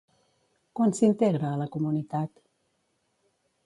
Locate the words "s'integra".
1.01-1.53